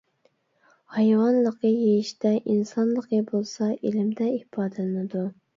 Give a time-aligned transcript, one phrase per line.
[0.95, 5.27] ھايۋانلىقى يېيىشتە، ئىنسانلىقى بولسا ئىلىمدە ئىپادىلىنىدۇ.